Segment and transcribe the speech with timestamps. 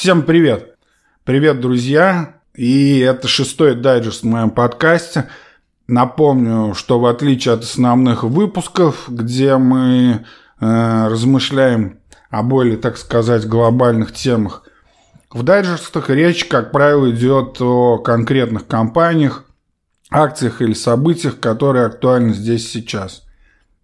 [0.00, 0.78] Всем привет!
[1.24, 2.36] Привет, друзья!
[2.54, 5.28] И это шестой дайджест в моем подкасте.
[5.88, 10.24] Напомню, что в отличие от основных выпусков, где мы
[10.58, 11.98] э, размышляем
[12.30, 14.62] о более, так сказать, глобальных темах,
[15.30, 19.44] в дайджестах речь, как правило, идет о конкретных компаниях,
[20.10, 23.24] акциях или событиях, которые актуальны здесь сейчас.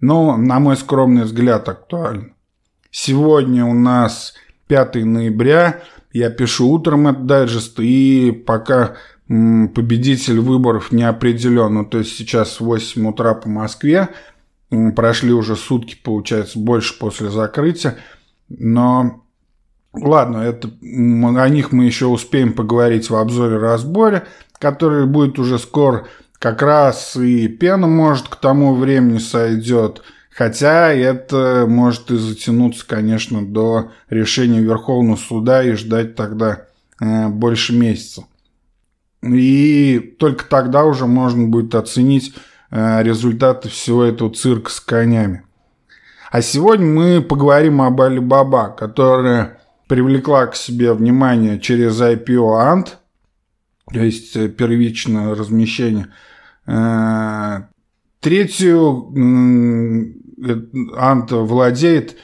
[0.00, 2.32] Но, на мой скромный взгляд, актуальны.
[2.90, 4.32] Сегодня у нас
[4.68, 5.82] 5 ноября,
[6.16, 8.96] я пишу утром этот дайджест, и пока
[9.28, 11.74] победитель выборов не определен.
[11.74, 14.08] Ну, то есть сейчас 8 утра по Москве,
[14.94, 17.98] прошли уже сутки, получается, больше после закрытия,
[18.48, 19.22] но
[19.98, 24.26] Ладно, это, о них мы еще успеем поговорить в обзоре-разборе,
[24.58, 26.06] который будет уже скоро.
[26.38, 30.02] Как раз и пена, может, к тому времени сойдет.
[30.36, 36.66] Хотя это может и затянуться, конечно, до решения Верховного суда и ждать тогда
[37.00, 38.24] э, больше месяца.
[39.22, 42.34] И только тогда уже можно будет оценить
[42.70, 45.42] э, результаты всего этого цирка с конями.
[46.30, 52.88] А сегодня мы поговорим об Алибаба, которая привлекла к себе внимание через IPO Ant,
[53.90, 56.08] то есть первичное размещение.
[56.66, 57.62] Э,
[58.20, 59.12] третью
[60.98, 62.16] Ant владеет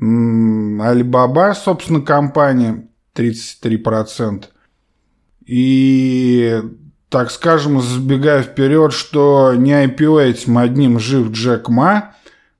[0.00, 4.44] Alibaba, собственно, компания, 33%.
[5.44, 6.62] И,
[7.08, 12.14] так скажем, забегая вперед, что не IPO этим одним жив Джек Ма,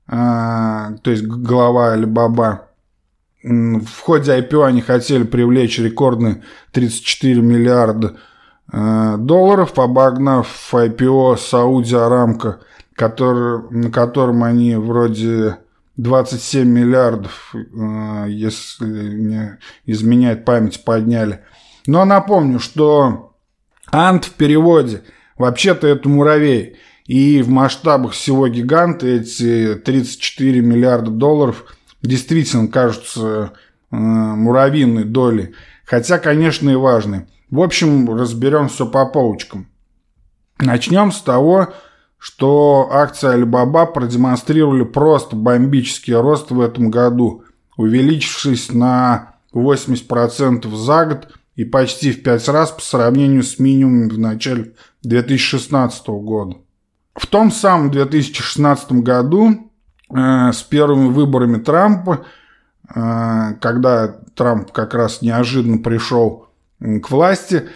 [0.07, 2.61] э, то есть глава Alibaba,
[3.41, 8.17] в ходе IPO они хотели привлечь рекордные 34 миллиарда
[8.71, 12.59] э, долларов, обогнав IPO Сауди Арамко,
[12.99, 15.57] который, на котором они вроде
[15.97, 21.39] 27 миллиардов, э, если не изменяет память, подняли.
[21.87, 23.33] Но напомню, что
[23.91, 25.01] Ант в переводе
[25.37, 26.77] вообще-то это муравей.
[27.05, 31.65] И в масштабах всего гиганта эти 34 миллиарда долларов–
[32.01, 33.53] действительно кажутся
[33.91, 35.53] э, муравьиной доли,
[35.85, 37.27] хотя, конечно, и важны.
[37.49, 39.67] В общем, разберем все по полочкам.
[40.59, 41.73] Начнем с того, что
[42.91, 47.43] акции Alibaba продемонстрировали просто бомбический рост в этом году,
[47.77, 54.19] увеличившись на 80% за год и почти в 5 раз по сравнению с минимумом в
[54.19, 56.57] начале 2016 года.
[57.15, 59.69] В том самом 2016 году
[60.11, 62.25] Э, с первыми выборами Трампа,
[62.93, 66.47] э, когда Трамп как раз неожиданно пришел
[66.79, 67.69] к власти,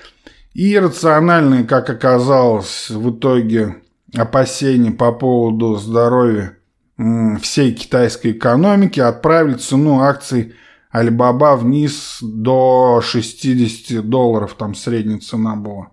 [0.54, 3.83] и рациональные, как оказалось, в итоге
[4.16, 6.58] опасения по поводу здоровья
[7.42, 10.54] всей китайской экономики отправили цену акций
[10.94, 15.88] Alibaba вниз до 60 долларов, там средняя цена была.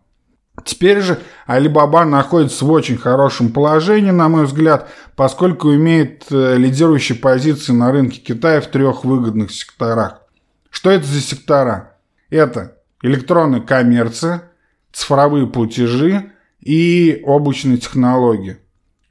[0.62, 7.16] Теперь же Alibaba находится в очень хорошем положении, на мой взгляд, поскольку имеет э, лидирующие
[7.16, 10.20] позиции на рынке Китая в трех выгодных секторах.
[10.69, 11.97] Что это за сектора?
[12.28, 14.50] Это электронная коммерция,
[14.92, 18.59] цифровые платежи и облачные технологии.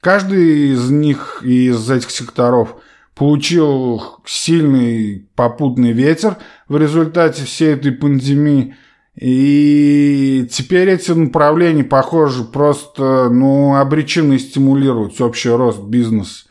[0.00, 2.76] Каждый из них, из этих секторов,
[3.14, 6.36] получил сильный попутный ветер
[6.68, 8.74] в результате всей этой пандемии–
[9.20, 16.46] и теперь эти направления, похоже, просто ну, обречены стимулировать общий рост бизнеса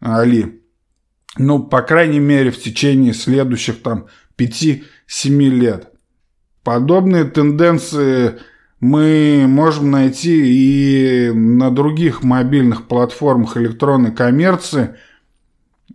[0.00, 0.62] Али.
[1.36, 4.06] Ну, по крайней мере, в течение следующих там
[4.38, 4.82] 5-7
[5.50, 5.90] лет.
[6.62, 8.38] Подобные тенденции
[8.80, 14.96] мы можем найти и на других мобильных платформах электронной коммерции–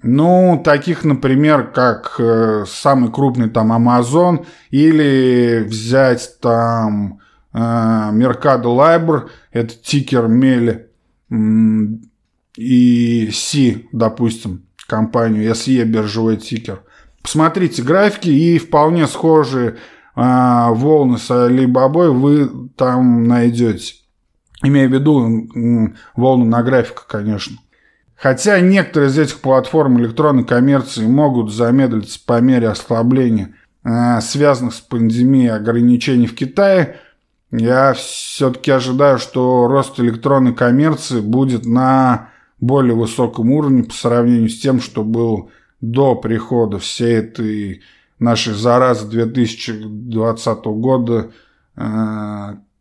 [0.02, 7.20] ну, таких, например, как э, самый крупный там Amazon или взять там
[7.54, 10.88] э, Mercado Libre, это тикер Мели
[12.56, 16.82] и Си, допустим, компанию SE биржевой тикер.
[17.22, 19.76] Посмотрите графики и вполне схожие
[20.20, 23.96] э, волны с Alibaba вы там найдете.
[24.62, 27.58] Имею в виду волну на графиках, конечно.
[28.16, 34.82] Хотя некоторые из этих платформ электронной коммерции могут замедлиться по мере ослабления э, связанных с
[34.82, 36.98] пандемией ограничений в Китае,
[37.52, 42.30] я все-таки ожидаю, что рост электронной коммерции будет на
[42.60, 45.50] более высоком уровне по сравнению с тем, что был
[45.82, 47.82] до прихода всей этой
[48.20, 51.32] нашей заразы 2020 года
[51.76, 51.82] э,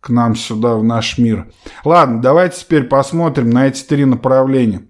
[0.00, 1.50] к нам сюда, в наш мир.
[1.84, 4.82] Ладно, давайте теперь посмотрим на эти три направления.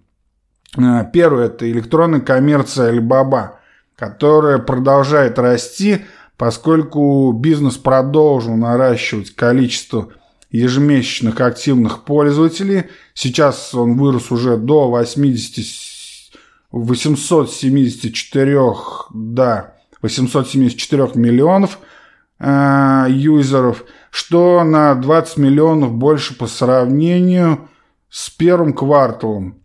[0.77, 3.57] Э, первое– это электронная коммерция Alibaba,
[3.97, 6.05] которая продолжает расти,
[6.37, 10.09] поскольку бизнес продолжил наращивать количество
[10.51, 12.85] ежемесячных активных пользователей.
[13.13, 16.33] Сейчас он вырос уже до 80,
[16.71, 18.61] 874,
[19.13, 21.79] да, 874 миллионов
[22.39, 27.69] э, юзеров, что на 20 миллионов больше по сравнению
[28.09, 29.63] с первым кварталом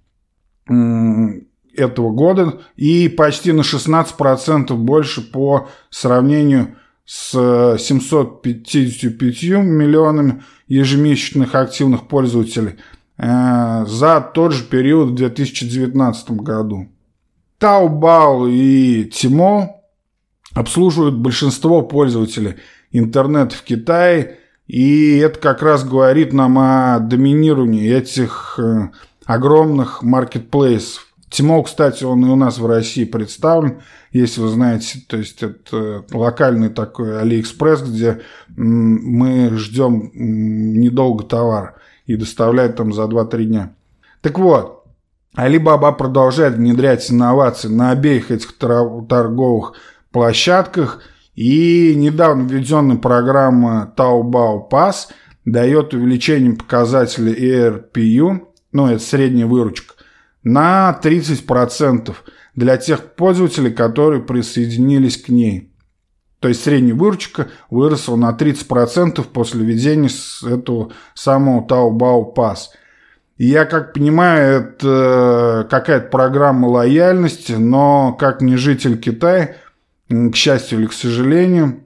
[1.75, 6.75] этого года и почти на 16% больше по сравнению
[7.05, 12.75] с 755 миллионами ежемесячных активных пользователей
[13.17, 16.87] э, за тот же период в 2019 году.
[17.59, 19.69] Taobao и Tmall
[20.53, 22.55] обслуживают большинство пользователей
[22.91, 28.89] интернета в Китае, и это как раз говорит нам о доминировании этих э,
[29.25, 31.07] огромных маркетплейсов.
[31.29, 36.05] Tmall, кстати, он и у нас в России представлен, если вы знаете, то есть это
[36.11, 38.21] локальный такой Алиэкспресс, где
[38.55, 43.73] мы ждем недолго товар и доставляют там за 2-3 дня.
[44.21, 44.85] Так вот,
[45.35, 49.73] Alibaba продолжает внедрять инновации на обеих этих торговых
[50.13, 51.01] площадках,
[51.35, 55.07] и недавно введенная программа Taobao Pass
[55.43, 59.95] дает увеличение показателей ERPU, ну это средняя выручка,
[60.43, 62.13] на 30%
[62.55, 65.71] для тех пользователей, которые присоединились к ней.
[66.39, 70.09] То есть средняя выручка выросла на 30% после введения
[70.45, 72.67] этого самого Taobao Pass.
[73.37, 79.55] Я как понимаю, это какая-то программа лояльности, но как не житель Китая,
[80.31, 81.83] к счастью или к сожалению,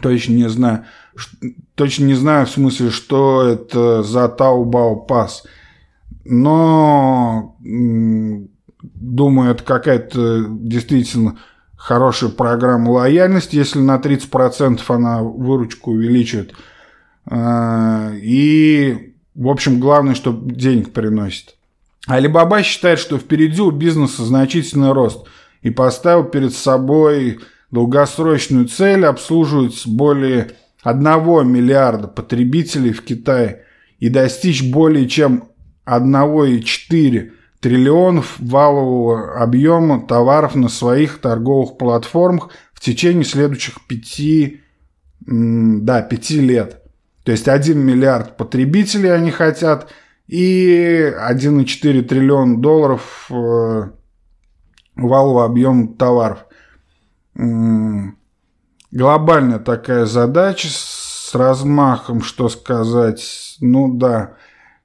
[0.00, 0.84] точно не знаю,
[1.74, 5.30] точно не знаю в смысле, что это за Taobao Pass–
[6.30, 7.56] но
[8.78, 11.38] думаю, это какая-то действительно
[11.74, 16.52] хорошая программа лояльности, если на 30% она выручку увеличивает.
[17.24, 21.54] А, и, в общем, главное, что денег приносит.
[22.06, 25.26] Алибаба считает, что впереди у бизнеса значительный рост
[25.62, 31.02] и поставил перед собой долгосрочную цель обслуживать более 1
[31.48, 33.64] миллиарда потребителей в Китае
[33.98, 35.48] и достичь более чем
[35.86, 37.30] 1,4
[37.60, 44.60] триллионов валового объема товаров на своих торговых платформах в течение следующих пяти,
[45.20, 46.82] да, пяти лет.
[47.24, 49.92] То есть 1 миллиард потребителей они хотят
[50.28, 53.90] и 1,4 триллиона долларов э,
[54.94, 56.46] валового объема товаров.
[58.90, 64.34] Глобальная такая задача с размахом, что сказать, ну да,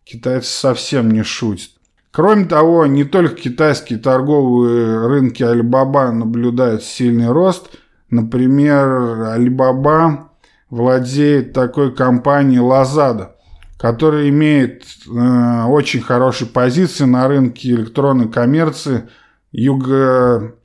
[0.06, 1.72] Китайцы совсем не шутят.
[2.12, 7.72] Кроме того, не только китайские торговые рынки Alibaba наблюдают сильный рост.
[8.10, 10.26] Например, Alibaba
[10.70, 13.32] владеет такой компанией Lazada,
[13.80, 19.10] которая имеет э, очень хорошие позиции на рынке электронной коммерции
[19.52, 20.56] Юго...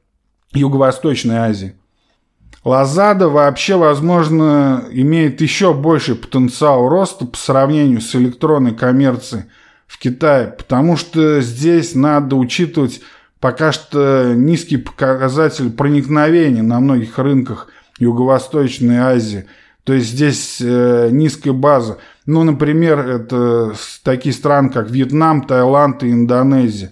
[0.52, 1.77] Юго-Восточной Азии.
[2.68, 9.44] Лазада вообще, возможно, имеет еще больший потенциал роста по сравнению с электронной коммерцией
[9.86, 13.00] в Китае, потому что здесь надо учитывать
[13.40, 17.68] пока что низкий показатель проникновения на многих рынках
[17.98, 19.46] Юго-Восточной Азии.
[19.84, 21.96] То есть здесь э, низкая база.
[22.26, 23.72] Ну, например, это
[24.02, 26.90] такие страны, как Вьетнам, Таиланд и Индонезия.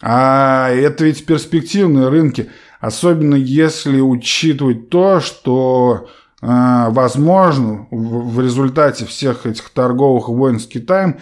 [0.00, 2.48] А это ведь перспективные рынки.
[2.80, 6.08] Особенно если учитывать то, что
[6.40, 6.46] э,
[6.88, 11.18] возможно в, в результате всех этих торговых войн с Китаем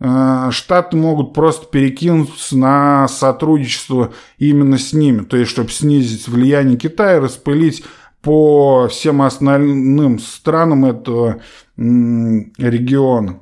[0.00, 6.76] э, Штаты могут просто перекинуться на сотрудничество именно с ними, то есть чтобы снизить влияние
[6.76, 7.84] Китая, распылить
[8.20, 11.40] по всем остальным странам этого
[11.76, 13.38] региона.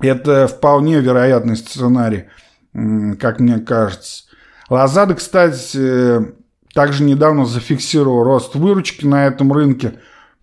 [0.00, 2.26] Это вполне вероятный сценарий,
[2.72, 4.26] как мне кажется.
[4.70, 6.37] Лазада, кстати,
[6.78, 9.94] также недавно зафиксировал рост выручки на этом рынке,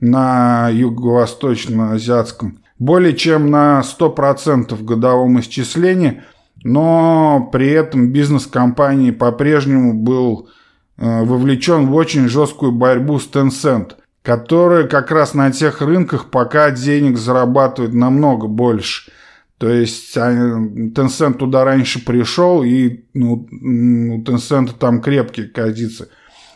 [0.01, 6.23] на юго-восточно-азиатском, более чем на 100% в годовом исчислении,
[6.61, 10.49] но при этом бизнес компании по-прежнему был
[10.97, 16.69] э, вовлечен в очень жесткую борьбу с Tencent, которая как раз на тех рынках пока
[16.69, 19.09] денег зарабатывает намного больше.
[19.57, 26.07] То есть а, Tencent туда раньше пришел, и ну, у Tencent там крепкие позиции.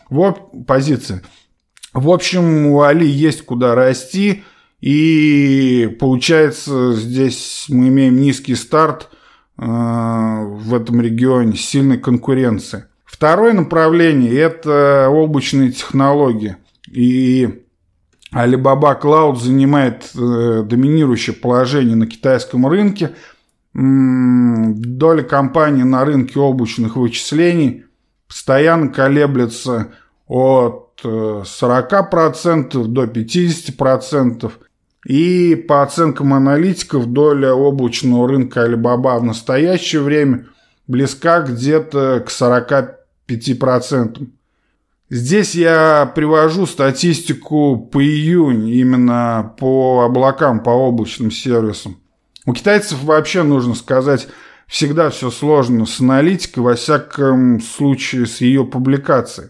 [0.10, 1.22] Вот позиция.
[1.94, 4.44] В общем, у Али есть куда расти,
[4.80, 9.10] и получается здесь мы имеем низкий старт
[9.58, 12.86] э, в этом регионе, сильной конкуренции.
[13.06, 16.58] Второе направление– это облачные технологии.
[16.90, 17.64] И
[18.34, 23.16] Alibaba Cloud занимает э, доминирующее положение на китайском рынке.
[23.74, 27.86] Доля компании на рынке облачных вычислений
[28.28, 29.94] постоянно колеблется
[30.30, 34.52] от 40% э, до 50%.
[35.06, 40.46] И по оценкам аналитиков, доля облачного рынка Alibaba в настоящее время
[40.88, 44.28] близка где-то к 45%.
[45.10, 51.98] Здесь я привожу статистику по июнь, именно по облакам, по облачным сервисам.
[52.46, 54.28] У китайцев вообще, нужно сказать,
[54.68, 59.50] всегда все сложно с аналитикой, во всяком случае с ее публикацией.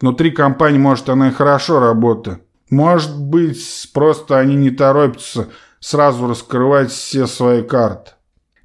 [0.00, 2.42] Внутри компании, может, она и хорошо работает.
[2.70, 5.48] Может быть, просто они не торопятся
[5.80, 8.12] сразу раскрывать все свои карты.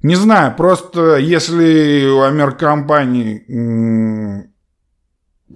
[0.02, 3.44] Не знаю, просто если у Амеркомпании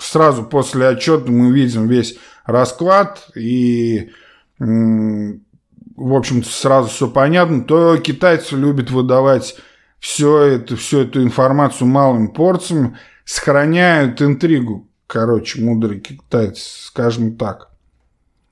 [0.00, 4.10] сразу после отчета мы видим весь расклад и,
[4.58, 5.34] в
[6.14, 9.56] общем-то, сразу все понятно, то китайцы любят выдавать
[9.98, 14.89] все это, всю эту информацию малыми порциями, сохраняют интригу.
[15.10, 17.70] Короче, мудрый китайцы, скажем так.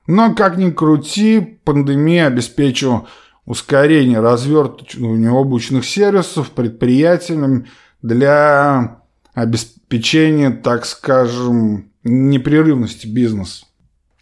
[0.07, 3.07] Но, как ни крути, пандемия обеспечила
[3.45, 7.69] ускорение развертывания облачных сервисов предприятиями
[8.01, 13.65] для обеспечение, так скажем, непрерывности бизнеса.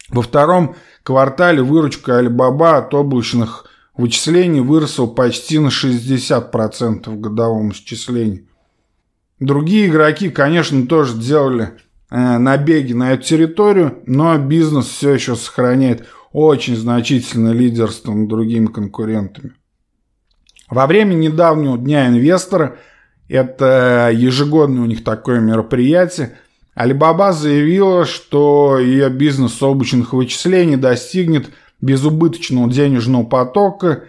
[0.08, 3.66] Во втором квартале выручка Alibaba от облачных
[3.96, 8.48] вычислений выросла почти на 60% в годовом исчислении.
[9.40, 11.78] Другие игроки, конечно, тоже делали
[12.10, 19.52] набеги на эту территорию, но бизнес все еще сохраняет очень значительное лидерство над другими конкурентами.
[20.70, 22.76] Во время недавнего Дня инвестора–
[23.28, 26.36] это ежегодное у них такое мероприятие.
[26.76, 31.50] Alibaba заявила, что ее бизнес облачных вычислений достигнет
[31.80, 34.04] безубыточного денежного потока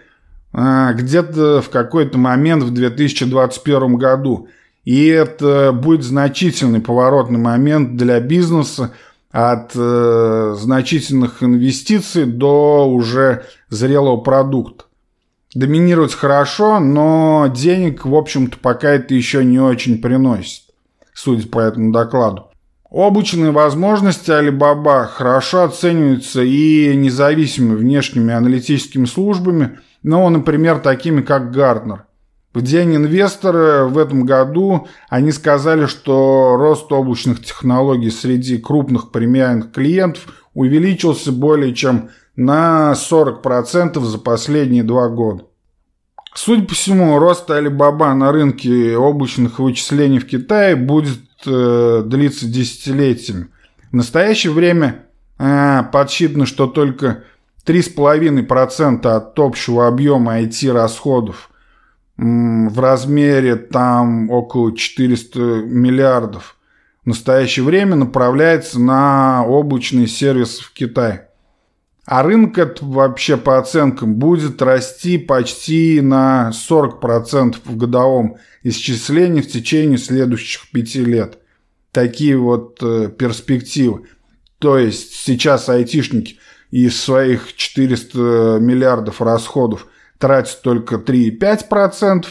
[0.52, 4.48] а, где-то в какой-то момент в 2021 году.
[4.90, 8.90] И это будет значительный поворотный момент для бизнеса
[9.30, 14.86] от э, значительных инвестиций до уже зрелого продукта
[15.54, 20.62] доминировать хорошо, но денег, в общем-то, пока это еще не очень приносит,
[21.14, 22.48] судя по этому докладу.
[22.90, 32.06] Облачные возможности Alibaba хорошо оцениваются и независимыми внешними аналитическими службами, ну, например, такими как Гарднер.
[32.52, 39.70] В день инвестора в этом году они сказали, что рост облачных технологий среди крупных премиальных
[39.70, 45.44] клиентов увеличился более чем на 40% за последние два года.
[46.34, 53.48] Судя по всему, рост Alibaba на рынке облачных вычислений в Китае будет э, длиться десятилетиями.
[53.92, 55.06] В настоящее время
[55.38, 57.24] э, подсчитано, что только
[57.64, 61.49] 3,5% от общего объема IT-расходов
[62.20, 66.56] в размере там около 400 миллиардов
[67.02, 71.28] в настоящее время направляется на облачные сервисы в Китае.
[72.04, 79.48] А рынок этот вообще по оценкам будет расти почти на 40% в годовом исчислении в
[79.48, 81.38] течение следующих пяти лет.
[81.90, 84.02] Такие вот э, перспективы.
[84.58, 86.36] То есть сейчас айтишники
[86.70, 89.86] из своих 400 миллиардов расходов
[90.20, 92.26] тратят только 3,5%,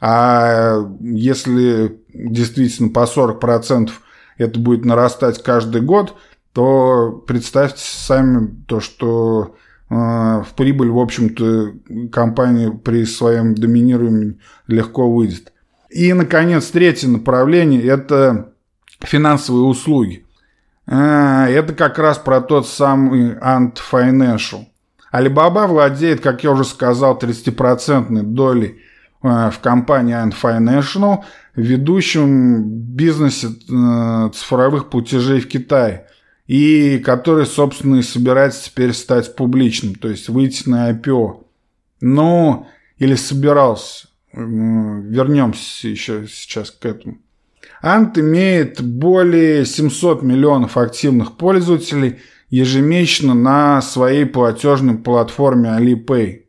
[0.00, 3.90] а если действительно по 40%
[4.38, 6.16] это будет нарастать каждый год,
[6.52, 9.56] то представьте сами то, что
[9.90, 11.74] э, в прибыль, в общем-то,
[12.10, 15.52] компания при своем доминировании легко выйдет.
[15.90, 18.52] И, наконец, третье направление– это
[19.00, 20.24] финансовые услуги.
[20.86, 24.66] Э, это как раз про тот самый Ant Financial.
[25.12, 28.80] Alibaba владеет, как я уже сказал, 30% долей
[29.22, 36.06] э, в компании Ant Financial, ведущем бизнесе э, цифровых платежей в Китае
[36.46, 41.44] и который, собственно, и собирается теперь стать публичным, то есть выйти на IPO.
[42.00, 42.66] Ну,
[42.98, 44.08] или собирался.
[44.32, 47.18] Вернемся еще сейчас к этому.
[47.82, 56.42] Ант имеет более 700 миллионов активных пользователей ежемесячно на своей платежной платформе Alipay.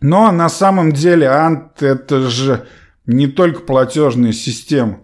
[0.00, 2.66] Но на самом деле Ант это же
[3.06, 5.00] не только платежная система.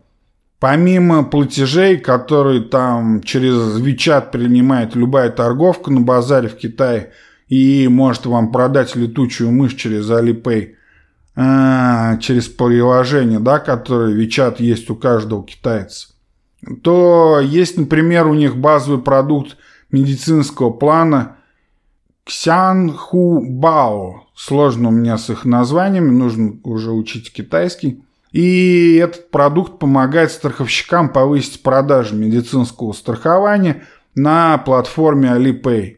[0.58, 7.12] Помимо платежей, которые там через WeChat принимает любая торговка на базаре в Китае
[7.48, 10.74] и может вам продать летучую мышь через Alipay,
[11.34, 16.08] а, через приложение, да, которое WeChat есть у каждого китайца,
[16.82, 19.56] то есть, например, у них базовый продукт
[19.92, 21.36] медицинского плана,
[22.24, 24.26] Ксян Ху Бао.
[24.34, 28.02] Сложно у меня с их названиями, нужно уже учить китайский.
[28.32, 33.82] И этот продукт помогает страховщикам повысить продажи медицинского страхования
[34.14, 35.96] на платформе Alipay.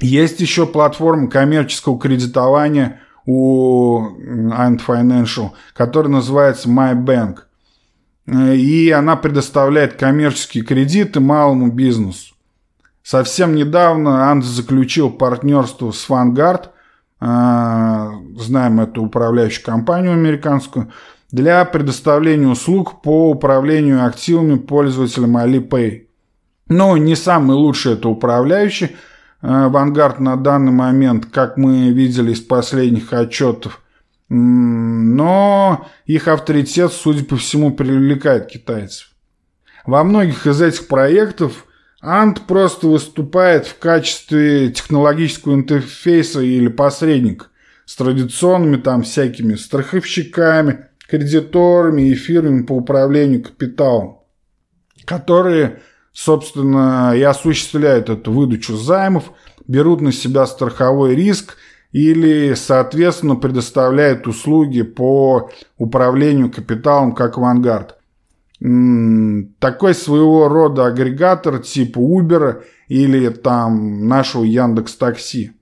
[0.00, 7.38] Есть еще платформа коммерческого кредитования у Ant Financial, которая называется MyBank.
[8.26, 12.33] И она предоставляет коммерческие кредиты малому бизнесу.
[13.04, 16.70] Совсем недавно Ant заключил партнерство с Vanguard,
[17.20, 20.90] а, знаем эту управляющую компанию американскую,
[21.30, 26.06] для предоставления услуг по управлению активами пользователям Alipay.
[26.68, 28.96] Но не самый лучший это управляющий.
[29.42, 33.82] Vanguard на данный момент, как мы видели из последних отчетов,
[34.30, 39.08] но их авторитет, судя по всему, привлекает китайцев.
[39.84, 41.66] Во многих из этих проектов
[42.04, 47.46] Ant просто выступает в качестве технологического интерфейса или посредника
[47.86, 54.18] с традиционными там всякими страховщиками, кредиторами и фирмами по управлению капиталом,
[55.06, 55.80] которые,
[56.12, 59.32] собственно, и осуществляют эту выдачу займов,
[59.66, 61.56] берут на себя страховой риск
[61.92, 67.96] или, соответственно, предоставляют услуги по управлению капиталом как авангард.
[68.60, 75.52] Такой своего рода агрегатор типа Uber или там нашего Яндекс Такси.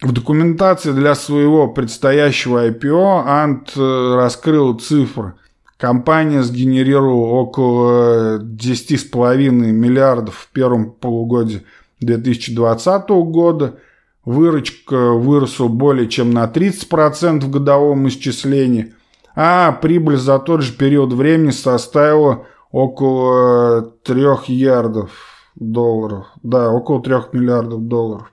[0.00, 5.34] В документации для своего предстоящего IPO Ант раскрыл цифры.
[5.76, 11.64] Компания сгенерировала около 10,5 миллиардов в первом полугодии
[12.00, 13.78] 2020 года.
[14.24, 18.94] Выручка выросла более чем на 30% в годовом исчислении,
[19.40, 25.12] а прибыль за тот же период времени составила около 3 ярдов
[25.54, 26.26] долларов.
[26.42, 28.32] Да, около 3 миллиардов долларов.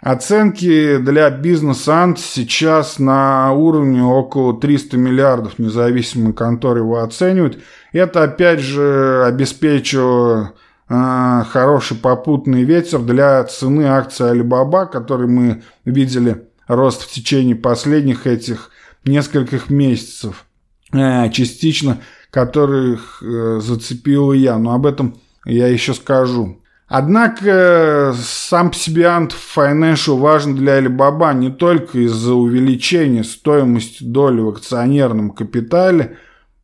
[0.00, 7.60] Оценки для бизнеса Ант сейчас на уровне около 300 миллиардов, независимые конторы его оценивают.
[7.92, 10.54] Это опять же обеспечило
[10.88, 18.26] э, хороший попутный ветер для цены акций Alibaba, который мы видели рост в течение последних
[18.26, 18.70] этих
[19.06, 20.46] нескольких месяцев,
[20.92, 26.60] э, частично которых э, зацепил я, но об этом я еще скажу.
[26.86, 34.40] Однако сам по себе Ant Financial важен для Alibaba не только из-за увеличения стоимости доли
[34.40, 36.18] в акционерном капитале,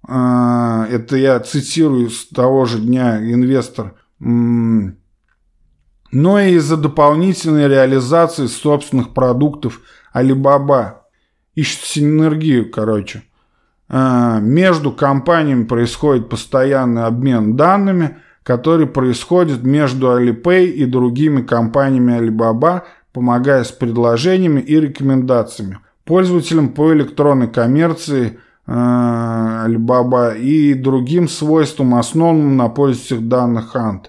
[0.07, 4.93] это я цитирую с того же дня инвестор, но
[6.13, 9.81] и из-за дополнительной реализации собственных продуктов
[10.15, 11.00] Alibaba.
[11.55, 13.23] Ищут синергию, короче.
[13.89, 22.83] А, между компаниями происходит постоянный обмен данными– который происходит между Alipay и другими компаниями Alibaba,
[23.13, 32.57] помогая с предложениями и рекомендациями пользователям по электронной коммерции э, Alibaba и другим свойствам, основанным
[32.57, 34.07] на пользовательских данных Ant.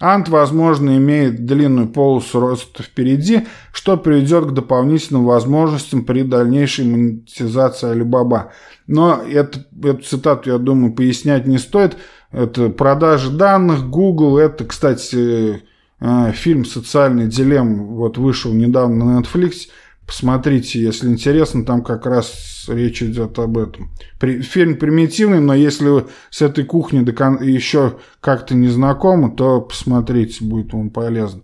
[0.00, 7.94] Ant, возможно, имеет длинную полосу роста впереди, что приведет к дополнительным возможностям при дальнейшей монетизации
[7.94, 8.48] Alibaba.
[8.86, 11.98] Но это, эту цитату, я думаю, пояснять не стоит.
[12.32, 14.38] Это продажа данных, Google.
[14.38, 15.62] Это, кстати,
[16.00, 19.68] э, фильм «Социальный дилемм» вот вышел недавно на Netflix.
[20.06, 23.90] Посмотрите, если интересно, там как раз речь идет об этом.
[24.20, 26.98] Фильм примитивный, но если вы с этой кухни
[27.44, 31.42] еще как-то не знакомы, то посмотрите, будет вам полезно.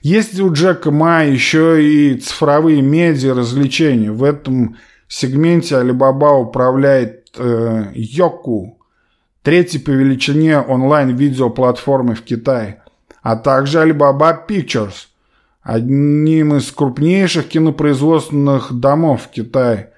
[0.00, 4.12] Есть у Джека Ма еще и цифровые медиа развлечения.
[4.12, 4.76] В этом
[5.08, 8.78] сегменте Alibaba управляет э, Йоку,
[9.42, 12.82] третьей по величине онлайн-видеоплатформы в Китае,
[13.22, 15.08] а также Alibaba Pictures,
[15.66, 19.90] одним из крупнейших кинопроизводственных домов в Китае.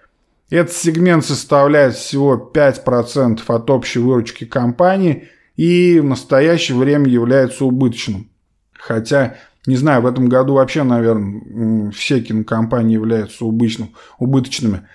[0.49, 8.31] Этот сегмент составляет всего 5% от общей выручки компании и в настоящее время является убыточным.
[8.73, 14.89] Хотя, не знаю, в этом году вообще, наверное, все кинокомпании являются убыточным, убыточными.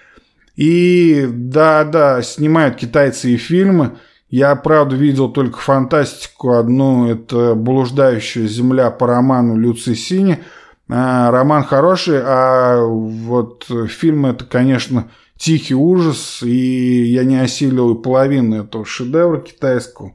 [0.55, 3.97] И да-да, снимают китайцы и фильмы–
[4.33, 10.39] я, правда, видел только фантастику одну, это «Блуждающая земля» по роману Люци Сини.
[10.89, 18.63] А, роман хороший, а вот фильм это, конечно, тихий ужас, и я не осилил половину
[18.63, 20.13] этого шедевра китайского.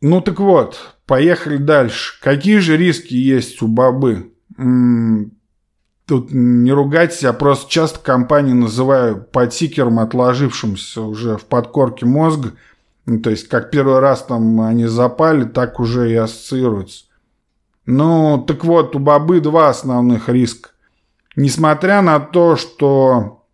[0.00, 2.20] Ну так вот, поехали дальше.
[2.22, 4.32] Какие же риски есть у бобы?
[6.06, 12.52] Тут не ругайтесь, я просто часто компании называю подтикером, отложившимся уже в подкорке мозга–
[13.06, 17.06] ну, то есть, как первый раз там они запали, так уже и ассоциируются.
[17.86, 20.70] Ну, так вот, у бобы два основных риска.
[21.36, 23.44] несмотря на то, что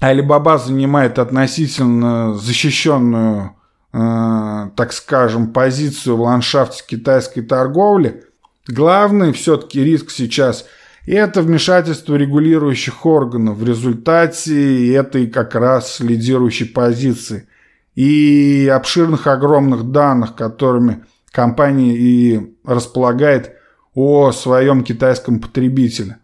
[0.00, 3.56] Alibaba занимает относительно защищенную,
[3.92, 8.24] э, так скажем, позицию в ландшафте китайской торговли,
[8.66, 10.66] главный все-таки риск сейчас–
[11.06, 17.48] это вмешательство регулирующих органов в результате этой как раз лидирующей позиции
[17.94, 23.56] и обширных огромных данных, которыми компания и располагает
[23.94, 26.18] о своем китайском потребителе.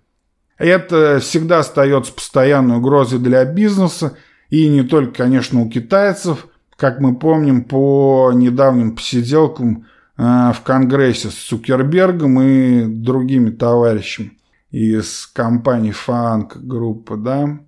[0.59, 4.16] Это всегда остается постоянной угрозой для бизнеса,
[4.48, 11.31] и не только, конечно, у китайцев, как мы помним по недавним посиделкам э, в Конгрессе
[11.31, 14.38] с Цукербергом и другими товарищами
[14.70, 17.59] из компании Фанк группы, да,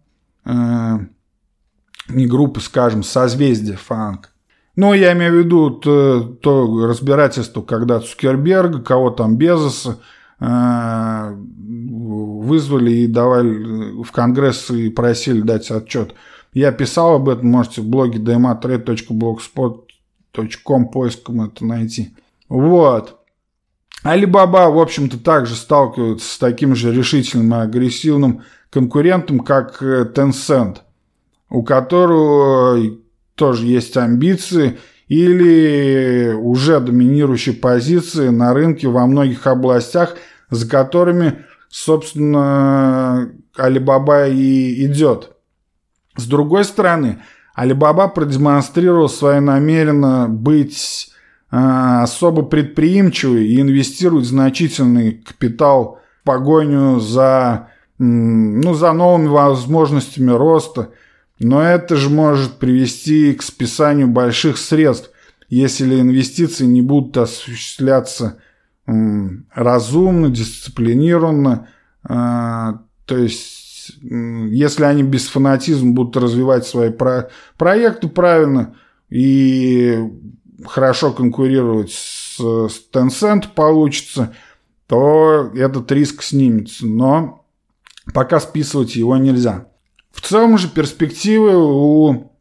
[0.44, 0.98] э,
[2.08, 4.30] не группы, скажем, созвездие Фанк.
[4.78, 9.98] Но я имею в виду то, то разбирательство, когда Цукерберг, кого там Безоса,
[10.38, 16.14] э, вызвали и давали в Конгресс и просили дать отчет.
[16.52, 22.14] Я писал об этом, можете в блоге dma3.blogspot.com поиском это найти.
[22.48, 23.18] Вот.
[24.04, 30.76] Алибаба, в общем-то, также сталкивается с таким же решительным и агрессивным конкурентом, как Tencent,
[31.50, 32.80] у которого
[33.38, 40.16] тоже есть амбиции или уже доминирующие позиции на рынке во многих областях,
[40.50, 45.30] за которыми, собственно, Алибаба и идет.
[46.16, 47.22] С другой стороны,
[47.54, 51.10] Алибаба продемонстрировал свое намерение быть
[51.50, 60.90] э, особо предприимчивой и инвестировать значительный капитал в погоню за, ну, за новыми возможностями роста–
[61.38, 65.10] но это же может привести к списанию больших средств,
[65.48, 68.38] если инвестиции не будут осуществляться
[68.86, 71.68] разумно, дисциплинированно.
[72.02, 78.76] А, то есть, если они без фанатизма будут развивать свои про проекты правильно
[79.10, 79.98] и
[80.64, 84.34] хорошо конкурировать с, с Tencent получится,
[84.86, 86.86] то этот риск снимется.
[86.86, 87.44] Но
[88.14, 89.67] пока списывать его нельзя.
[90.18, 92.32] В целом же перспективы у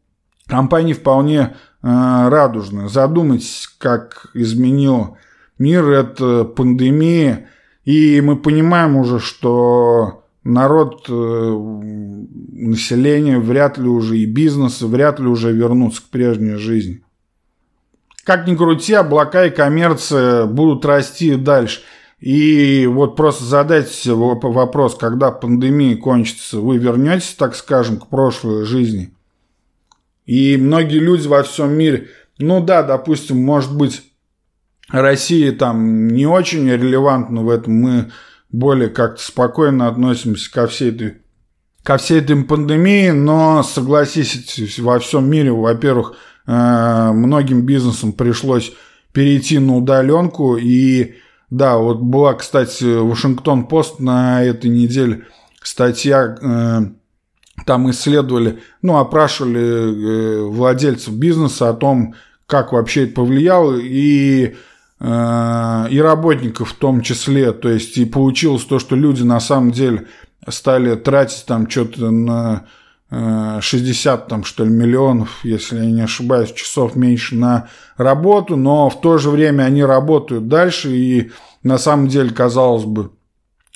[0.48, 1.48] компании вполне э,
[1.84, 2.90] радужные.
[2.90, 5.18] Задумайтесь, как изменил
[5.60, 7.50] мир эта пандемия.
[7.86, 15.28] И мы понимаем уже, что народ, э, население вряд ли уже и бизнесы вряд ли
[15.28, 17.04] уже вернутся к прежней жизни.
[18.24, 21.82] Как ни крути, облака и коммерция будут расти дальше–
[22.20, 29.14] и вот просто задать вопрос, когда пандемия кончится, вы вернетесь, так скажем, к прошлой жизни.
[30.26, 34.02] И многие люди во всем мире, ну да, допустим, может быть,
[34.90, 38.12] Россия там не очень релевантна в этом, мы
[38.50, 41.18] более как-то спокойно относимся ко всей этой
[41.84, 48.74] ко всей этой пандемии, но согласитесь, во всем мире, во-первых, э, многим бизнесам пришлось
[49.14, 51.16] перейти на удаленку, и
[51.50, 55.26] да, вот была, кстати, Вашингтон-Пост на этой неделе
[55.64, 56.80] статья, э,
[57.66, 62.16] там исследовали, ну, опрашивали э, владельцев бизнеса о том,
[62.48, 64.56] как вообще это повлияло, и,
[65.00, 67.54] э, и работников в том числе.
[67.54, 70.08] То есть, и получилось то, что люди на самом деле
[70.50, 72.66] стали тратить там что-то на
[73.10, 79.00] 60 там, что ли, миллионов, если я не ошибаюсь, часов меньше на работу, но в
[79.00, 81.32] то же время они работают дальше, и
[81.64, 83.12] на самом деле, казалось бы,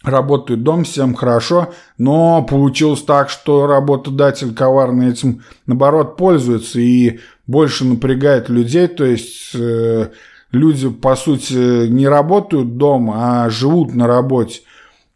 [0.03, 7.85] работают дом, всем хорошо, но получилось так, что работодатель коварно этим, наоборот, пользуется и больше
[7.85, 10.09] напрягает людей, то есть э,
[10.51, 14.61] люди, по сути, не работают дома, а живут на работе.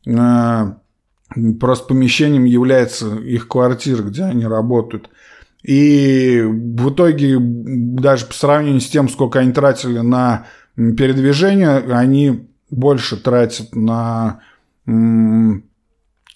[0.06, 0.73] Э,
[1.60, 5.10] Просто помещением является их квартира, где они работают.
[5.64, 13.18] И в итоге, даже по сравнению с тем, сколько они тратили на передвижение, они больше
[13.18, 14.42] тратят на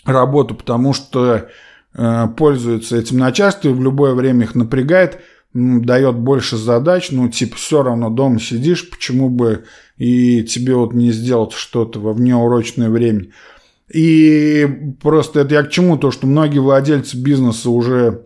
[0.05, 1.49] работу, потому что
[1.93, 5.19] э, пользуются этим начальством, в любое время их напрягает,
[5.53, 9.65] дает больше задач, ну, типа, все равно дома сидишь, почему бы
[9.97, 13.27] и тебе вот не сделать что-то во внеурочное время.
[13.93, 15.97] И просто это я к чему?
[15.97, 18.25] То, что многие владельцы бизнеса уже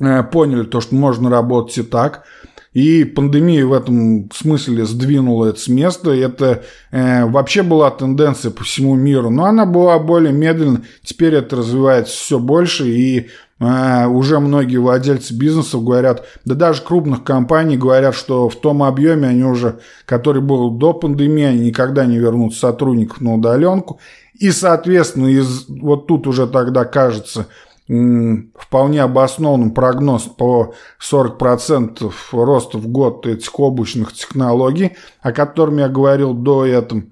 [0.00, 2.24] э, поняли то, что можно работать и так.
[2.72, 6.10] И пандемия в этом смысле сдвинула это с места.
[6.12, 10.82] Это э, вообще была тенденция по всему миру, но она была более медленно.
[11.02, 17.24] Теперь это развивается все больше, и э, уже многие владельцы бизнесов говорят, да даже крупных
[17.24, 22.18] компаний говорят, что в том объеме они уже, который был до пандемии, они никогда не
[22.18, 23.98] вернут сотрудников на удаленку.
[24.38, 27.46] И, соответственно, из, вот тут уже тогда кажется
[27.88, 36.34] вполне обоснованным прогноз по 40% роста в год этих облачных технологий, о котором я говорил
[36.34, 37.04] до этого.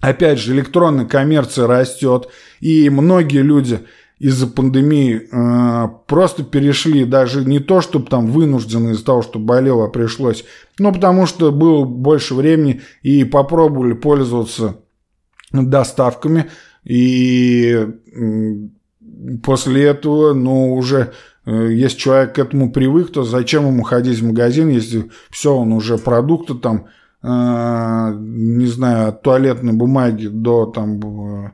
[0.00, 2.28] Опять же, электронная коммерция растет,
[2.60, 3.80] и многие люди
[4.18, 9.88] из-за пандемии э, просто перешли, даже не то, чтобы там вынуждены из-за того, что болело,
[9.88, 10.44] пришлось,
[10.78, 14.78] но потому что было больше времени и попробовали пользоваться
[15.52, 16.50] доставками,
[16.84, 17.86] и
[19.42, 21.12] после этого, ну, уже
[21.44, 25.72] э, если человек к этому привык, то зачем ему ходить в магазин, если все, он
[25.72, 26.86] уже продукты там,
[27.22, 31.50] э, не знаю, от туалетной бумаги до там э,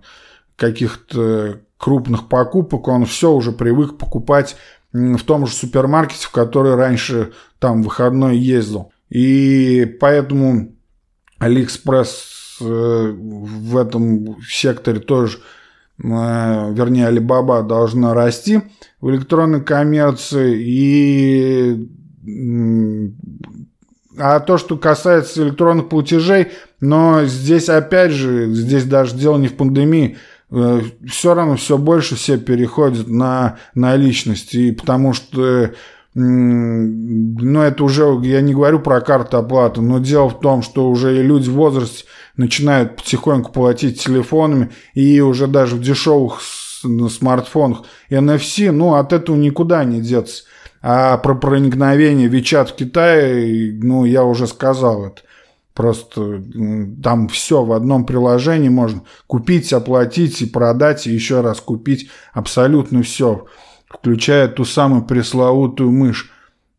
[0.56, 4.56] каких-то крупных покупок, он все уже привык покупать
[4.92, 8.92] в том же супермаркете, в который раньше там выходной ездил.
[9.10, 10.72] И поэтому
[11.38, 15.38] Алиэкспресс в этом секторе тоже
[16.02, 18.62] Э, вернее, Alibaba должна расти
[19.00, 20.60] в электронной коммерции.
[20.60, 21.88] И
[24.16, 26.48] а то, что касается электронных платежей,
[26.80, 30.16] но здесь опять же, здесь даже дело не в пандемии,
[30.50, 34.54] э, все равно все больше все переходят на наличность.
[34.54, 35.72] И потому что
[36.16, 41.18] ну, это уже, я не говорю про карту оплаты, но дело в том, что уже
[41.18, 42.04] и люди в возрасте
[42.36, 49.84] начинают потихоньку платить телефонами, и уже даже в дешевых смартфонах NFC, ну, от этого никуда
[49.84, 50.44] не деться.
[50.82, 55.22] А про проникновение Вичат в Китае, ну, я уже сказал это.
[55.72, 56.42] Просто
[57.02, 63.02] там все в одном приложении можно купить, оплатить и продать, и еще раз купить абсолютно
[63.02, 63.46] все
[63.94, 66.30] включая ту самую пресловутую мышь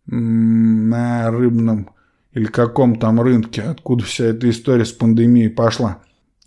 [0.05, 1.89] на рыбном
[2.35, 5.99] или каком там рынке, откуда вся эта история с пандемией пошла.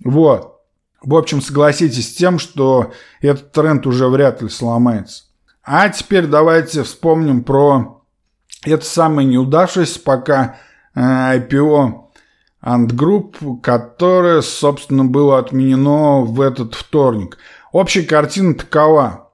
[0.04, 0.60] Вот.
[1.02, 5.24] В общем, согласитесь с тем, что этот тренд уже вряд ли сломается.
[5.64, 8.02] А теперь давайте вспомним про
[8.64, 10.56] это самое неудавшееся пока
[10.94, 12.08] э, IPO
[12.62, 17.38] Ant Group, которое, собственно, было отменено в этот вторник.
[17.72, 19.30] Общая картина такова.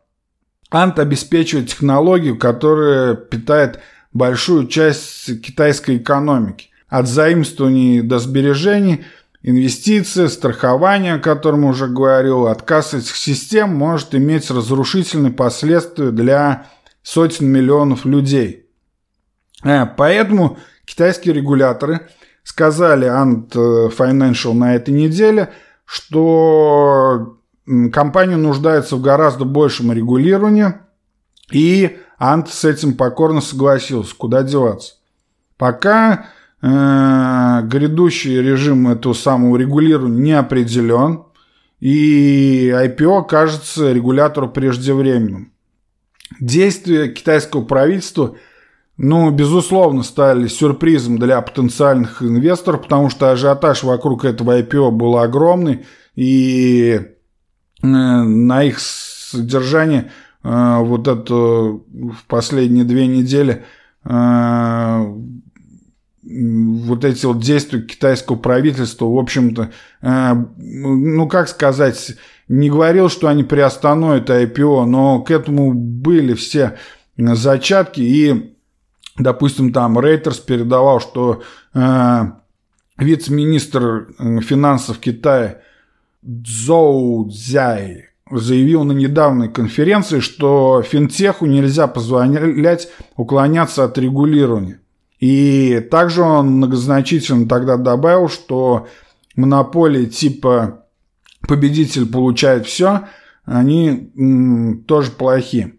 [0.71, 3.81] Ант обеспечивает технологию, которая питает
[4.15, 6.71] большую часть китайской экономики.
[6.89, 9.05] От заимствований до сбережений,
[9.43, 16.69] инвестиции, страхования, о котором уже говорил, отказ этих систем может иметь разрушительные последствия для
[17.03, 18.67] сотен миллионов людей.
[19.65, 22.09] Э, поэтому китайские регуляторы
[22.45, 23.51] сказали Ant
[23.97, 25.53] Financial на этой неделе,
[25.85, 27.39] что
[27.93, 30.75] компания нуждается в гораздо большем регулировании,
[31.51, 31.99] и
[32.33, 34.95] Ант с этим покорно согласился, куда деваться.
[35.59, 36.27] Пока
[36.63, 41.25] э, грядущий режим этого самого регулирования не определен,
[41.81, 45.53] и IPO кажется регулятору преждевременным.
[46.41, 48.37] Действия китайского правительства,
[48.97, 55.85] ну, безусловно, стали сюрпризом для потенциальных инвесторов, потому что ажиотаж вокруг этого IPO был огромный,
[56.15, 57.01] и
[57.83, 60.11] э, на их содержание–
[60.45, 61.81] Э, вот это в
[62.29, 63.65] последние две недели
[64.05, 65.15] э,
[66.23, 69.71] вот эти вот действия китайского правительства, в общем-то,
[70.03, 72.15] э, ну, как сказать,
[72.49, 76.77] не говорил, что они приостановят IPO, но к этому были все
[77.17, 78.55] зачатки, и,
[79.17, 81.43] допустим, там Рейтерс передавал, что
[82.99, 84.09] вице-министр
[84.43, 85.61] финансов Китая
[86.23, 94.81] Цзоу Цзяй заявил на недавней конференции, что финтеху нельзя позволять уклоняться от регулирования.
[95.21, 98.89] И также он многозначительно тогда добавил, что
[99.37, 100.85] монополии типа
[101.49, 103.09] победитель получает все,
[103.45, 105.75] они м, тоже плохи.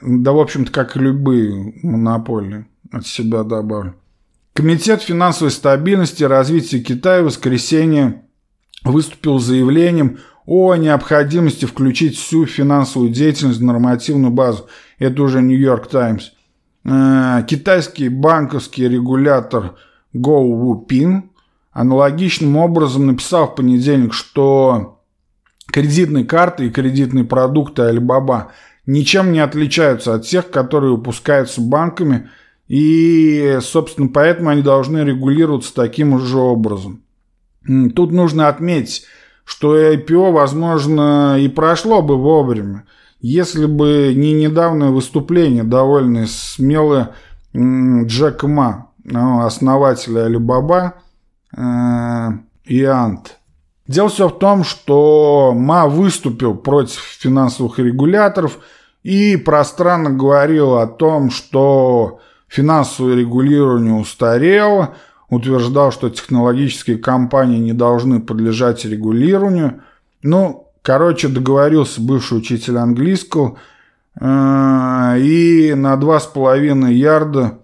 [0.00, 3.96] Да, в общем-то, как и любые монополии от себя добавлю.
[4.54, 8.22] Комитет финансовой стабильности и развития Китая в воскресенье
[8.84, 10.18] выступил с заявлением
[10.50, 14.66] о необходимости включить всю финансовую деятельность в нормативную базу.
[14.98, 16.30] Это уже Нью-Йорк Таймс.
[16.84, 19.76] Э, китайский банковский регулятор
[20.12, 21.30] Гоу Вупин
[21.70, 24.98] аналогичным образом написал в понедельник, что
[25.66, 28.48] кредитные карты и кредитные продукты Alibaba
[28.86, 32.28] ничем не отличаются от тех, которые выпускаются банками,
[32.66, 37.04] и, собственно, поэтому они должны регулироваться таким же образом.
[37.94, 39.04] Тут нужно отметить,
[39.50, 42.84] что IPO, возможно, и прошло бы вовремя,
[43.20, 47.10] если бы не недавнее выступление довольно смелое
[47.52, 50.92] Джека Ма, ну, основателя Alibaba
[51.56, 52.28] э,
[52.64, 53.38] и Ант.
[53.88, 58.60] Дело все в том, что МА выступил против финансовых регуляторов
[59.02, 64.94] и пространно говорил о том, что финансовое регулирование устарело,
[65.30, 69.82] утверждал, что технологические компании не должны подлежать регулированию.
[70.22, 73.56] Ну, короче, договорился бывший учитель английского,
[74.20, 77.58] э, и на 2,5 ярда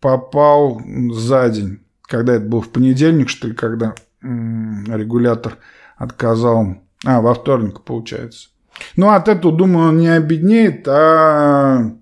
[0.00, 0.80] попал
[1.12, 1.80] за день.
[2.02, 5.58] Когда это был в понедельник, что ли, когда регулятор
[5.96, 6.76] отказал.
[7.04, 8.48] А, во вторник, получается.
[8.96, 11.92] Ну, от этого, думаю, он не обеднеет, а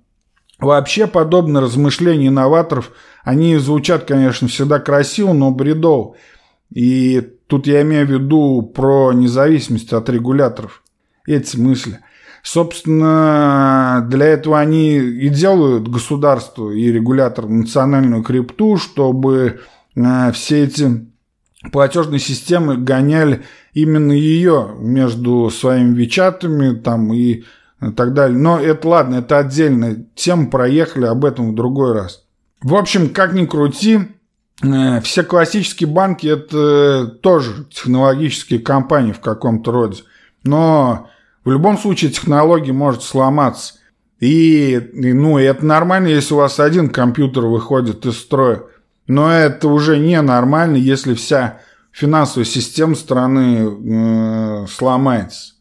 [0.61, 2.93] вообще подобные размышления инноваторов,
[3.25, 6.17] они звучат, конечно, всегда красиво, но бредово.
[6.73, 10.83] И тут я имею в виду про независимость от регуляторов.
[11.27, 12.01] Эти мысли.
[12.43, 19.61] Собственно, для этого они и делают государство и регулятор национальную крипту, чтобы
[19.95, 21.07] э, все эти
[21.71, 23.45] платежные системы гоняли
[23.75, 27.45] именно ее между своими вичатами там и
[27.97, 28.39] так далее.
[28.39, 32.25] Но это ладно, это отдельная тема, проехали об этом в другой раз.
[32.63, 34.01] В общем, как ни крути,
[34.63, 40.03] э, все классические банки это тоже технологические компании в каком-то роде.
[40.45, 41.09] Но
[41.45, 43.75] в любом случае технология может сломаться.
[44.21, 48.63] И, ну, это нормально, если у вас один компьютер выходит из строя.
[49.07, 55.55] Но это уже не нормально, если вся финансовая система страны э, сломается.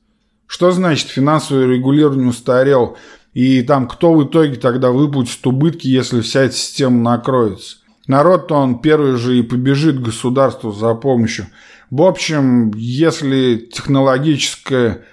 [0.50, 2.98] Что значит финансовое регулирование устарел?
[3.34, 7.78] И там кто в итоге тогда выплатит убытки, если вся эта система накроется?
[8.08, 11.46] Народ-то он первый же и побежит к государству за помощью.
[11.92, 15.06] В общем, если технологическая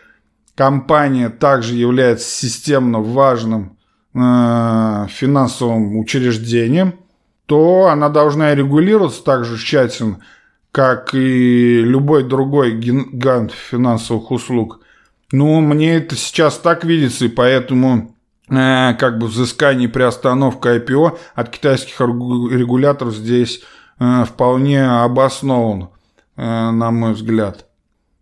[0.54, 3.76] компания также является системно важным
[4.14, 6.94] э, финансовым учреждением,
[7.44, 10.20] то она должна регулироваться так же тщательно,
[10.72, 14.80] как и любой другой гигант финансовых услуг.
[15.32, 18.14] Ну, мне это сейчас так видится, и поэтому
[18.48, 23.62] э, как бы взыскание приостановка IPO от китайских регуляторов здесь
[23.98, 25.88] э, вполне обоснован,
[26.36, 27.66] э, на мой взгляд.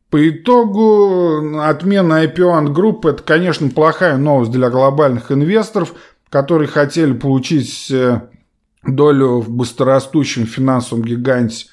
[0.08, 5.94] По итогу отмена IPO Ant Group это, конечно, плохая новость для глобальных инвесторов,
[6.30, 8.22] которые хотели получить э,
[8.86, 11.66] долю в быстрорастущем финансовом гиганте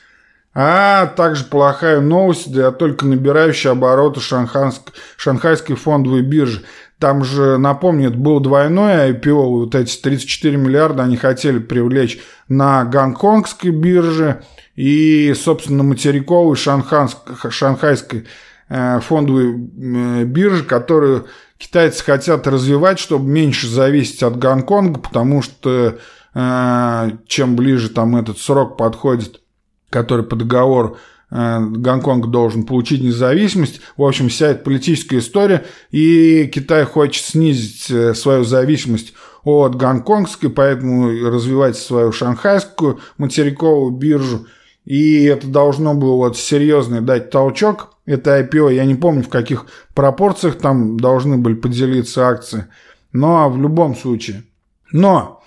[0.54, 6.64] а также плохая новость для только набирающей обороты шанхайской, шанхайской фондовой биржи.
[7.00, 13.72] Там же, напомню, был двойной IPO, вот эти 34 миллиарда они хотели привлечь на гонконгской
[13.72, 14.44] бирже
[14.76, 18.28] и, собственно, материковой шанхайской
[18.70, 21.26] э, фондовой э, бирже, которую
[21.58, 25.98] китайцы хотят развивать, чтобы меньше зависеть от Гонконга, потому что
[26.34, 29.41] э, чем ближе там этот срок подходит
[29.92, 30.98] который по договору
[31.30, 33.82] э, Гонконг должен получить независимость.
[33.98, 35.66] В общем, вся эта политическая история.
[35.92, 44.48] И Китай хочет снизить э, свою зависимость от гонконгской, поэтому развивать свою шанхайскую материковую биржу.
[44.86, 47.90] И это должно было вот серьезно дать толчок.
[48.06, 52.66] Это IPO, я не помню, в каких пропорциях там должны были поделиться акции.
[53.14, 54.44] Но в любом случае.
[54.92, 55.44] Но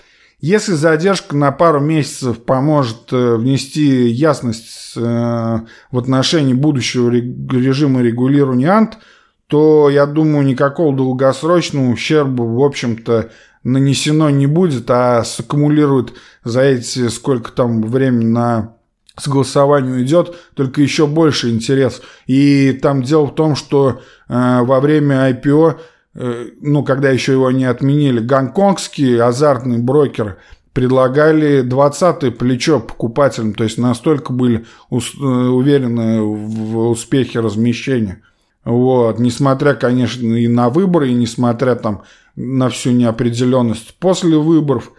[0.47, 8.69] если задержка на пару месяцев поможет э, внести ясность э, в отношении будущего режима регулирования
[8.69, 8.99] АНТ,
[9.47, 13.31] то, я думаю, никакого долгосрочного ущерба, в общем-то,
[13.63, 16.13] нанесено не будет, а саккумулирует
[16.45, 18.75] за эти сколько там времени на
[19.17, 22.03] согласованию идет, только еще больше интерес.
[22.27, 25.79] И там дело в том, что э, во время IPO
[26.15, 30.39] ну, когда еще его не отменили, гонконгский азартный брокер
[30.73, 38.23] предлагали 20-е плечо покупателям, то есть настолько были э, уверены в успехе размещения.
[38.65, 42.03] Вот, несмотря, конечно, и на выборы, и несмотря там
[42.35, 44.91] на всю неопределенность после выборов.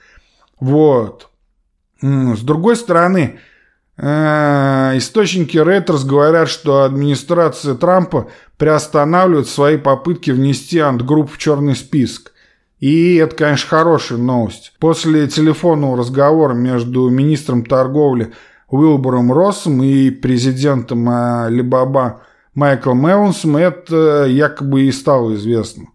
[0.59, 1.29] Вот.
[2.01, 3.39] С другой стороны,
[3.97, 8.27] Э, источники Reuters говорят, что администрация Трампа
[8.57, 12.33] приостанавливает свои попытки внести антгрупп в черный список.
[12.79, 14.73] И это, конечно, хорошая новость.
[14.79, 18.33] После телефонного разговора между министром торговли
[18.69, 22.17] Уилбором Россом и президентом Alibaba
[22.53, 25.87] Майклом Эвансом это якобы и стало известно.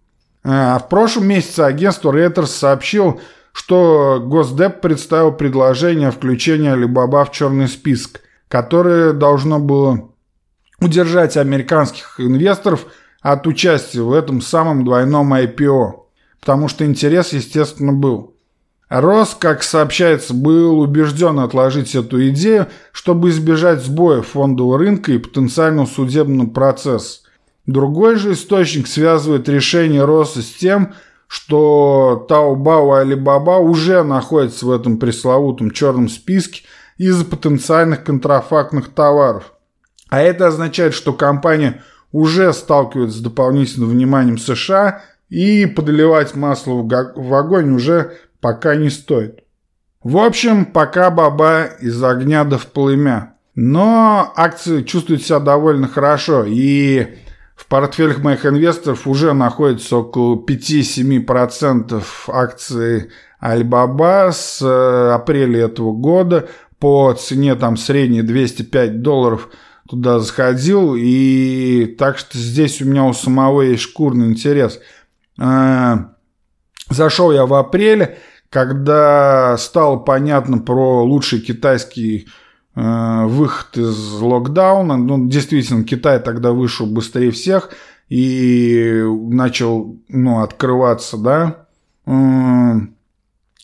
[0.43, 3.19] А в прошлом месяце агентство Reuters сообщило,
[3.53, 10.11] что Госдеп представил предложение включении Alibaba в черный список, которое должно было
[10.81, 12.87] удержать американских инвесторов
[13.21, 15.93] от участия в этом самом двойном IPO,
[16.41, 18.35] потому что интерес, естественно, был.
[18.89, 25.87] Рос, как сообщается, был убежден отложить эту идею, чтобы избежать сбоя фондового рынка и потенциального
[25.87, 27.21] судебного процесса.
[27.67, 30.95] Другой же источник связывает решение Роса с тем, что
[32.29, 36.63] Таобао и Алибаба уже находятся в этом пресловутом черном списке
[36.99, 39.53] из-за потенциальных контрафактных товаров.
[40.09, 47.35] А это означает, что компания уже сталкивается с дополнительным вниманием США и подливать масло в
[47.35, 49.45] огонь уже пока не стоит.
[50.03, 53.35] В общем, пока баба из огня до в плымя.
[53.55, 57.19] Но акции чувствуют себя довольно хорошо, и
[57.61, 63.11] в портфелях моих инвесторов уже находится около 5-7% акций
[63.43, 66.49] Alibaba с э, апреля этого года
[66.79, 69.51] по цене там средней 205 долларов
[69.87, 74.81] туда заходил, и так что здесь у меня у самого есть шкурный интерес.
[75.39, 75.97] Э,
[76.89, 78.17] зашел я в апреле,
[78.49, 82.27] когда стало понятно про лучший китайский
[82.75, 84.97] выход из локдауна.
[84.97, 87.71] Ну, действительно, Китай тогда вышел быстрее всех
[88.11, 91.67] и начал ну, открываться, да.
[92.07, 92.75] Э,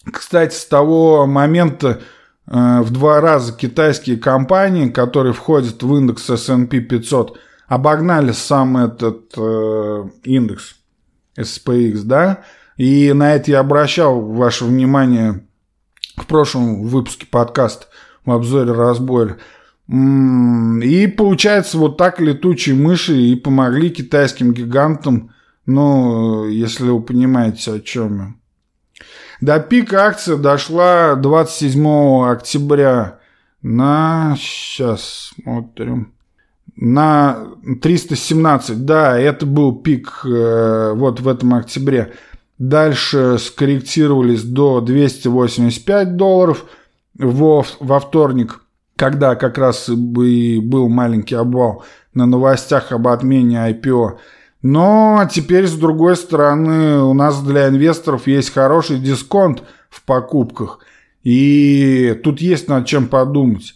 [0.05, 2.01] кстати, с того момента
[2.47, 9.35] э, в два раза китайские компании, которые входят в индекс S&P 500, обогнали сам этот
[9.37, 10.77] э, индекс
[11.37, 12.45] SPX, да,
[12.77, 15.45] и на это я обращал ваше внимание
[16.17, 17.87] в прошлом выпуске подкаста
[18.27, 19.37] в обзоре разборе.
[19.89, 25.31] И получается, вот так летучие мыши и помогли китайским гигантам,
[25.65, 28.35] ну, если вы понимаете, о чем я.
[29.41, 33.19] До пика акция дошла 27 октября
[33.63, 34.37] на...
[34.39, 36.13] Сейчас смотрим.
[36.75, 37.49] На
[37.83, 38.85] 317.
[38.85, 42.13] Да, это был пик э, вот в этом октябре.
[42.59, 46.65] Дальше скорректировались до 285 долларов
[47.19, 48.61] во, во вторник,
[48.97, 54.19] когда как раз и был маленький обвал на новостях об отмене IPO.
[54.63, 60.81] Но теперь, с другой стороны, у нас для инвесторов есть хороший дисконт в покупках.
[61.23, 63.75] И тут есть над чем подумать.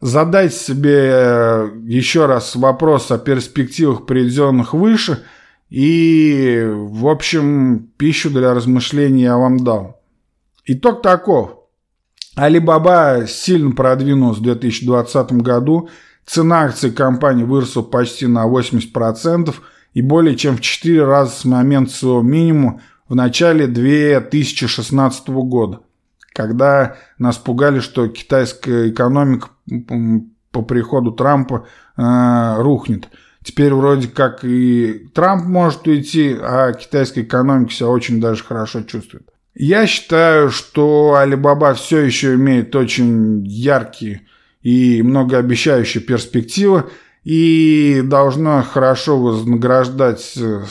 [0.00, 5.22] Задайте себе еще раз вопрос о перспективах, приведенных выше–
[5.70, 10.00] и, в общем, пищу для размышлений я вам дал.
[10.64, 11.57] Итог таков.
[12.38, 15.88] Алибаба сильно продвинулась в 2020 году.
[16.24, 19.54] Цена акций компании выросла почти на 80%
[19.94, 25.80] и более чем в 4 раза с момента своего минимума в начале 2016 года,
[26.32, 29.48] когда нас пугали, что китайская экономика
[30.52, 31.66] по приходу Трампа
[31.96, 33.08] э, рухнет–
[33.48, 39.30] Теперь вроде как и Трамп может уйти, а китайская экономика себя очень даже хорошо чувствует.
[39.58, 44.22] Я считаю, что Alibaba все еще имеет очень яркие
[44.62, 46.84] и многообещающие перспективы
[47.24, 50.62] и должна хорошо вознаграждать э,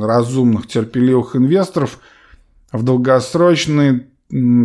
[0.00, 1.98] разумных, терпеливых инвесторов
[2.70, 4.06] в долгосрочной,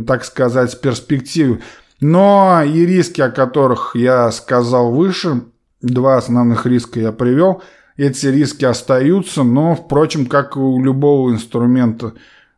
[0.06, 1.62] так сказать, перспективе.
[2.02, 5.44] Но и риски, о которых я сказал выше–
[5.86, 7.62] Два основных риска я привел.
[7.96, 12.14] Эти риски остаются, но, впрочем, как и у любого инструмента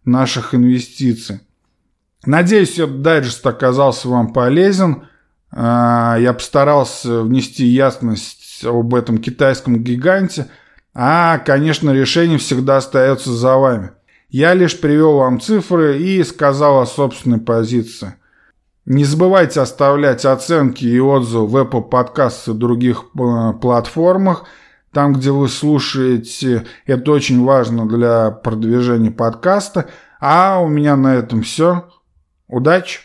[0.07, 1.41] наших инвестиций.
[2.25, 5.07] Надеюсь, этот дайджест оказался вам полезен.
[5.51, 10.47] А, я постарался внести ясность об этом китайском гиганте.
[10.93, 13.91] А, конечно, решение всегда остается за вами.
[14.29, 18.15] Я лишь привел вам цифры и сказал о собственной позиции–
[18.87, 24.45] не забывайте оставлять оценки и отзывы в Apple Podcasts и других э, платформах.
[24.91, 29.89] Там, где вы слушаете, это очень важно для продвижения подкаста.
[30.19, 31.89] А у меня на этом все.
[32.47, 33.01] Удачи!